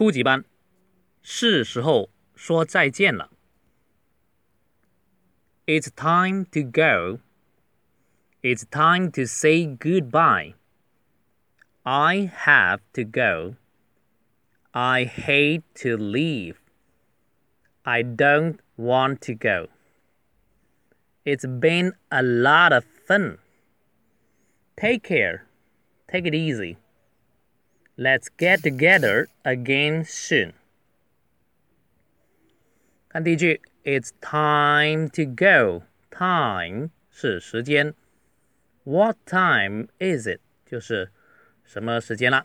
[0.00, 0.44] 初级班，
[1.22, 3.30] 是时候说再见了。
[5.66, 7.20] It's time to go.
[8.42, 10.54] It's time to say goodbye.
[11.82, 13.56] I have to go.
[14.70, 16.56] I hate to leave.
[17.82, 19.68] I don't want to go.
[21.24, 23.38] It's been a lot of fun.
[24.76, 25.46] Take care.
[26.06, 26.76] Take it easy.
[28.00, 30.52] Let's get together again soon.
[33.08, 35.84] 看第一句，It's time to go.
[36.10, 37.94] Time 是时间。
[38.84, 40.40] What time is it？
[40.66, 41.10] 就是
[41.64, 42.44] 什么时间啦？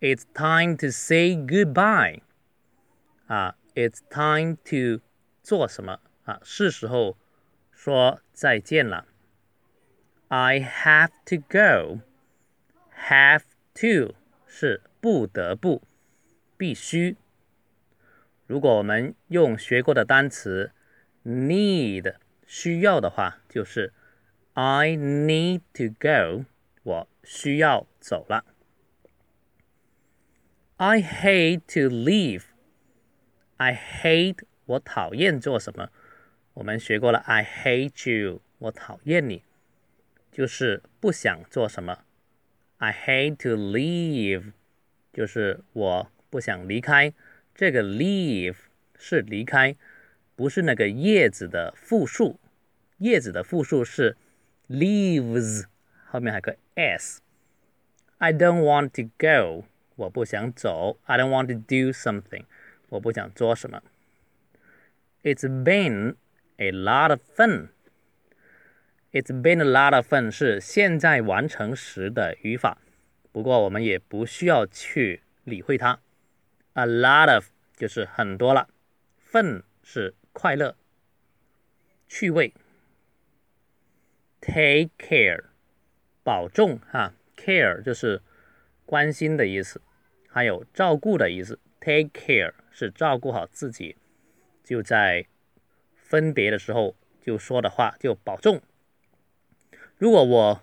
[0.00, 2.22] It's time to say goodbye.
[3.26, 5.02] 啊，It's time to
[5.42, 6.40] 做什么啊？
[6.44, 7.18] 是时候
[7.72, 9.06] 说再见了。
[10.28, 12.00] I have to go.
[13.08, 13.42] Have
[13.75, 14.15] to
[14.47, 15.83] 是不得不，
[16.57, 17.17] 必须。
[18.47, 20.71] 如果我们用学过的单词
[21.23, 22.15] need
[22.47, 23.93] 需要的话，就是
[24.53, 26.45] I need to go，
[26.83, 28.45] 我需要走了。
[30.77, 32.43] I hate to leave。
[33.57, 35.89] I hate 我讨厌做什么？
[36.53, 39.43] 我们学过了，I hate you，我讨厌你，
[40.31, 42.05] 就是不想做什么。
[42.78, 44.52] I hate to leave，
[45.12, 47.12] 就是我不想离开。
[47.54, 48.56] 这个 leave
[48.96, 49.76] 是离开，
[50.34, 52.40] 不是那个叶子的复数。
[52.98, 54.16] 叶子的复数是
[54.68, 55.64] leaves，
[56.06, 60.98] 后面还有个 s。I don't want to go，我不想走。
[61.04, 62.44] I don't want to do something，
[62.90, 63.82] 我不想做什么。
[65.22, 66.16] It's been
[66.56, 67.68] a lot of fun。
[69.15, 72.79] It's been a lot of fun 是现在完成时的语法，
[73.31, 76.01] 不过我们也不需要去理会它。
[76.73, 77.45] A lot of
[77.77, 78.67] 就是很多了
[79.31, 80.75] ，fun 是快乐、
[82.09, 82.53] 趣味。
[84.41, 85.45] Take care，
[86.21, 88.21] 保重哈，care 就是
[88.85, 89.81] 关心的意思，
[90.27, 91.57] 还有照顾的意思。
[91.79, 93.95] Take care 是照顾好自己，
[94.61, 95.25] 就在
[95.95, 98.61] 分别的时候就说的话，就保重。
[99.97, 100.61] 如果我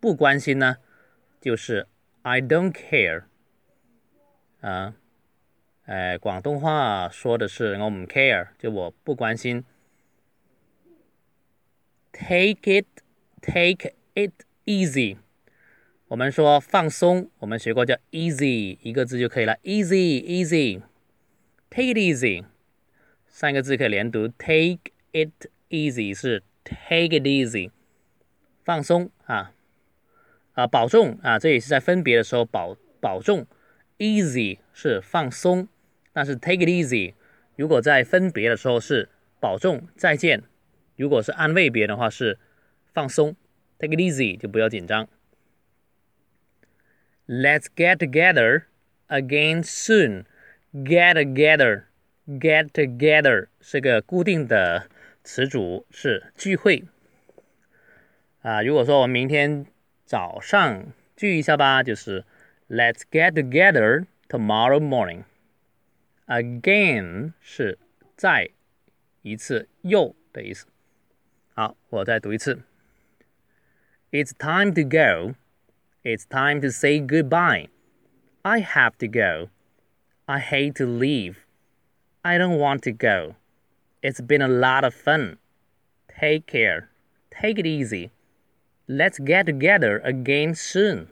[0.00, 0.78] 不关心呢，
[1.40, 1.86] 就是
[2.22, 3.24] I don't care
[4.60, 4.94] 啊。
[5.84, 9.64] 哎，广东话说的是我唔 care，就我不关心。
[12.12, 12.86] Take it,
[13.40, 14.32] take it
[14.64, 15.18] easy。
[16.08, 20.82] 我们说放松，我们学过叫 easy，一个字就可以了，easy easy。
[21.70, 22.44] Take it easy，
[23.28, 27.70] 三个字可以连读，take it easy 是 take it easy，
[28.66, 29.52] 放松啊
[30.54, 33.46] 啊，保重啊，这也是在分别的时候保保重
[33.98, 35.68] ，easy 是放松。
[36.12, 37.14] 但是 take it easy，
[37.54, 40.42] 如果在分别的时候是保重再见，
[40.96, 42.40] 如果是安慰别人的话是
[42.92, 43.36] 放松
[43.78, 45.06] ，take it easy 就不要紧张。
[47.28, 48.64] Let's get together
[49.06, 50.24] again soon.
[50.74, 51.84] Get together,
[52.26, 54.88] get together 是个固定的
[55.22, 56.82] 词组，是聚会。
[58.45, 59.65] 啊，如果说我们明天
[60.05, 62.25] 早上聚一下吧，就是
[62.69, 65.23] Let's get together tomorrow morning.
[66.25, 67.77] Again 是
[68.15, 68.51] 再
[69.21, 70.65] 一次，又的意思。
[71.53, 72.61] 好，我再读一次。
[74.11, 75.35] It's time to go.
[76.03, 77.67] It's time to say goodbye.
[78.41, 79.49] I have to go.
[80.25, 81.35] I hate to leave.
[82.21, 83.35] I don't want to go.
[84.01, 85.37] It's been a lot of fun.
[86.07, 86.87] Take care.
[87.29, 88.11] Take it easy.
[88.88, 91.08] Let's get together again soon.